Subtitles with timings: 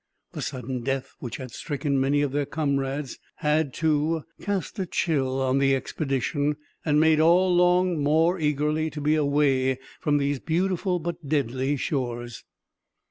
[0.31, 5.39] The sudden death which had stricken many of their comrades had, too, cast a chill
[5.39, 10.97] on the expedition, and made all long more eagerly to be away from those beautiful,
[10.97, 12.43] but deadly, shores.